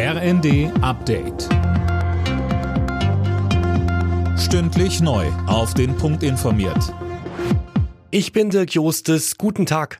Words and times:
RND 0.00 0.70
Update. 0.80 1.48
Stündlich 4.38 5.00
neu. 5.00 5.26
Auf 5.48 5.74
den 5.74 5.96
Punkt 5.96 6.22
informiert. 6.22 6.94
Ich 8.12 8.30
bin 8.30 8.50
Dirk 8.50 8.74
Jostes. 8.74 9.36
Guten 9.38 9.66
Tag. 9.66 9.98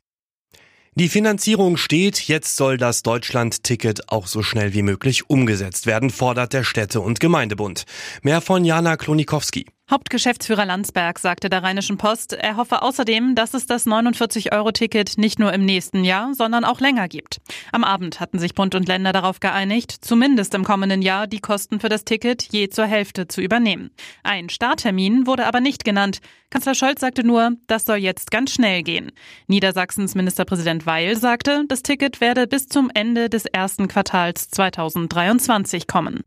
Die 0.95 1.09
Finanzierung 1.09 1.75
steht, 1.75 2.29
jetzt 2.29 2.55
soll 2.55 2.77
das 2.77 3.03
Deutschland-Ticket 3.03 4.09
auch 4.09 4.27
so 4.27 4.41
schnell 4.41 4.73
wie 4.73 4.83
möglich 4.83 5.29
umgesetzt 5.29 5.85
werden, 5.85 6.11
fordert 6.11 6.53
der 6.53 6.63
Städte- 6.63 7.01
und 7.01 7.19
Gemeindebund. 7.19 7.83
Mehr 8.21 8.39
von 8.39 8.63
Jana 8.63 8.95
Klonikowski. 8.95 9.65
Hauptgeschäftsführer 9.89 10.65
Landsberg 10.65 11.17
sagte 11.17 11.49
der 11.49 11.63
Rheinischen 11.63 11.97
Post, 11.97 12.33
er 12.33 12.57
hoffe 12.57 12.83
außerdem, 12.83 13.33
dass 13.33 13.55
es 13.55 13.65
das 13.65 13.87
49-Euro-Ticket 13.87 15.17
nicht 15.17 15.39
nur 15.39 15.51
im 15.51 15.65
nächsten 15.65 16.03
Jahr, 16.03 16.35
sondern 16.35 16.63
auch 16.63 16.79
länger 16.79 17.07
gibt. 17.07 17.41
Am 17.71 17.83
Abend 17.83 18.19
hatten 18.19 18.37
sich 18.37 18.53
Bund 18.53 18.75
und 18.75 18.87
Länder 18.87 19.13
darauf 19.13 19.39
geeinigt, 19.39 19.91
zumindest 20.01 20.53
im 20.53 20.63
kommenden 20.63 21.01
Jahr 21.01 21.25
die 21.25 21.39
Kosten 21.39 21.79
für 21.79 21.89
das 21.89 22.05
Ticket 22.05 22.43
je 22.51 22.69
zur 22.69 22.85
Hälfte 22.85 23.27
zu 23.27 23.41
übernehmen. 23.41 23.89
Ein 24.21 24.49
Starttermin 24.49 25.25
wurde 25.25 25.47
aber 25.47 25.59
nicht 25.59 25.83
genannt. 25.83 26.19
Kanzler 26.51 26.75
Scholz 26.75 27.01
sagte 27.01 27.23
nur, 27.23 27.53
das 27.65 27.85
soll 27.85 27.97
jetzt 27.97 28.29
ganz 28.29 28.53
schnell 28.53 28.83
gehen. 28.83 29.11
Niedersachsens 29.47 30.13
Ministerpräsident 30.13 30.85
Weil 30.85 31.15
sagte, 31.15 31.63
das 31.67 31.81
Ticket 31.81 32.21
werde 32.21 32.45
bis 32.45 32.67
zum 32.67 32.91
Ende 32.93 33.27
des 33.27 33.45
ersten 33.45 33.87
Quartals 33.87 34.49
2023 34.49 35.87
kommen. 35.87 36.23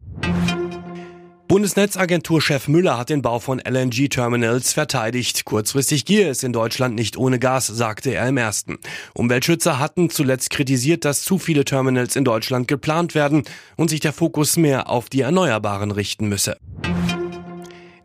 Bundesnetzagenturchef 1.53 2.67
Müller 2.67 2.97
hat 2.97 3.11
den 3.11 3.21
Bau 3.21 3.39
von 3.39 3.61
LNG-Terminals 3.61 4.73
verteidigt. 4.73 5.45
Kurzfristig 5.45 6.07
gehe 6.07 6.27
es 6.31 6.43
in 6.43 6.55
Deutschland 6.55 6.95
nicht 6.95 7.19
ohne 7.19 7.39
Gas, 7.39 7.67
sagte 7.67 8.15
er 8.15 8.27
im 8.27 8.39
ersten. 8.39 8.79
Umweltschützer 9.13 9.79
hatten 9.79 10.09
zuletzt 10.09 10.49
kritisiert, 10.49 11.05
dass 11.05 11.21
zu 11.21 11.37
viele 11.39 11.67
Terminals 11.67 12.17
in 12.17 12.25
Deutschland 12.25 12.69
geplant 12.69 13.15
werden 13.15 13.43
und 13.77 13.91
sich 13.91 14.01
der 14.01 14.15
Fokus 14.15 14.57
mehr 14.57 14.89
auf 14.89 15.11
die 15.11 15.21
Erneuerbaren 15.21 15.91
richten 15.91 16.27
müsse. 16.27 16.57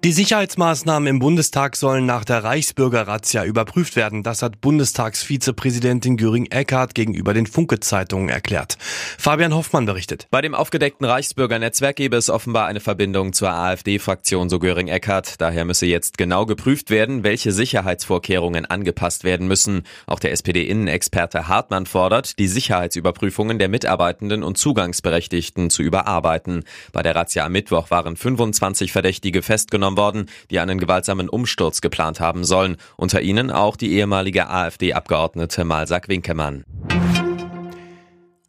Die 0.07 0.13
Sicherheitsmaßnahmen 0.13 1.05
im 1.05 1.19
Bundestag 1.19 1.75
sollen 1.75 2.05
nach 2.05 2.23
der 2.23 2.41
Reichsbürger-Razzia 2.41 3.43
überprüft 3.43 3.97
werden. 3.97 4.23
Das 4.23 4.41
hat 4.41 4.61
Bundestagsvizepräsidentin 4.61 6.15
Göring-Eckardt 6.15 6.95
gegenüber 6.95 7.33
den 7.33 7.45
Funke-Zeitungen 7.45 8.29
erklärt. 8.29 8.77
Fabian 8.79 9.53
Hoffmann 9.53 9.85
berichtet. 9.85 10.27
Bei 10.31 10.41
dem 10.41 10.55
aufgedeckten 10.55 11.05
Reichsbürger-Netzwerk 11.05 11.97
gebe 11.97 12.15
es 12.15 12.29
offenbar 12.29 12.67
eine 12.67 12.79
Verbindung 12.79 13.33
zur 13.33 13.49
AfD-Fraktion, 13.49 14.47
so 14.47 14.59
Göring-Eckardt. 14.59 15.41
Daher 15.41 15.65
müsse 15.65 15.87
jetzt 15.87 16.17
genau 16.17 16.45
geprüft 16.45 16.89
werden, 16.89 17.25
welche 17.25 17.51
Sicherheitsvorkehrungen 17.51 18.65
angepasst 18.65 19.25
werden 19.25 19.49
müssen. 19.49 19.83
Auch 20.05 20.19
der 20.19 20.31
SPD-Innenexperte 20.31 21.49
Hartmann 21.49 21.85
fordert, 21.85 22.39
die 22.39 22.47
Sicherheitsüberprüfungen 22.47 23.59
der 23.59 23.67
Mitarbeitenden 23.67 24.43
und 24.43 24.57
Zugangsberechtigten 24.57 25.69
zu 25.69 25.83
überarbeiten. 25.83 26.63
Bei 26.93 27.03
der 27.03 27.13
Razzia 27.13 27.43
am 27.43 27.51
Mittwoch 27.51 27.91
waren 27.91 28.15
25 28.15 28.93
Verdächtige 28.93 29.41
festgenommen 29.41 29.96
worden, 29.97 30.29
die 30.49 30.59
einen 30.59 30.79
gewaltsamen 30.79 31.27
Umsturz 31.27 31.81
geplant 31.81 32.19
haben 32.19 32.45
sollen. 32.45 32.77
Unter 32.95 33.21
ihnen 33.21 33.51
auch 33.51 33.75
die 33.75 33.91
ehemalige 33.93 34.49
AfD-Abgeordnete 34.49 35.65
Malsak 35.65 36.07
Winkemann. 36.07 36.63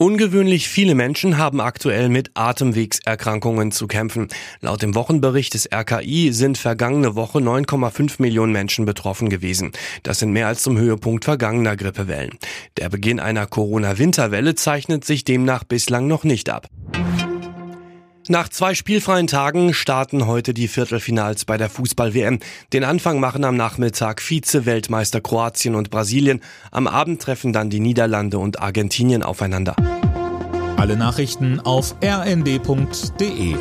Ungewöhnlich 0.01 0.69
viele 0.69 0.95
Menschen 0.95 1.39
haben 1.39 1.61
aktuell 1.61 2.09
mit 2.09 2.31
Atemwegserkrankungen 2.35 3.73
zu 3.73 3.89
kämpfen. 3.89 4.29
Laut 4.61 4.81
dem 4.81 4.95
Wochenbericht 4.95 5.55
des 5.55 5.69
RKI 5.75 6.33
sind 6.33 6.57
vergangene 6.57 7.17
Woche 7.17 7.41
9,5 7.41 8.23
Millionen 8.23 8.53
Menschen 8.53 8.85
betroffen 8.85 9.29
gewesen. 9.29 9.73
Das 10.05 10.21
sind 10.21 10.31
mehr 10.31 10.47
als 10.47 10.63
zum 10.63 10.79
Höhepunkt 10.79 11.25
vergangener 11.25 11.77
Grippewellen. 11.77 12.39
Der 12.77 12.91
Beginn 12.91 13.19
einer 13.19 13.49
Corona-Winterwelle 13.49 14.55
zeichnet 14.55 15.05
sich 15.05 15.25
demnach 15.25 15.65
bislang 15.65 16.07
noch 16.07 16.23
nicht 16.23 16.49
ab. 16.49 16.69
Nach 18.31 18.51
zwei 18.51 18.75
spielfreien 18.75 19.27
Tagen 19.27 19.73
starten 19.73 20.27
heute 20.27 20.53
die 20.53 20.69
Viertelfinals 20.69 21.47
bei 21.47 21.57
der 21.57 21.71
Fußball-WM. 21.71 22.41
Den 22.75 22.85
Anfang 22.85 23.21
machen 23.21 23.43
am 23.43 23.57
Nachmittag 23.57 24.21
Vize-Weltmeister 24.21 25.23
Kroatien 25.23 25.75
und 25.75 25.89
Brasilien. 25.89 26.43
Am 26.71 26.87
Abend 26.87 27.23
treffen 27.23 27.55
dann 27.55 27.71
die 27.71 27.81
Niederlande 27.81 28.39
und 28.39 28.61
Argentinien 28.61 29.23
aufeinander. 29.23 29.77
Alle 30.77 30.99
Nachrichten 30.99 31.61
auf 31.61 31.95
rnd.de 32.05 33.57